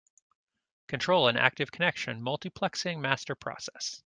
Control 0.87 1.27
an 1.27 1.37
active 1.37 1.71
connection 1.71 2.23
multiplexing 2.23 2.99
master 3.01 3.35
process. 3.35 3.99